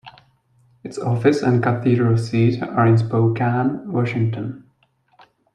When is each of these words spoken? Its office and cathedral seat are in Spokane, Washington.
Its 0.83 0.97
office 0.97 1.43
and 1.43 1.61
cathedral 1.61 2.17
seat 2.17 2.59
are 2.63 2.87
in 2.87 2.97
Spokane, 2.97 3.91
Washington. 3.91 4.67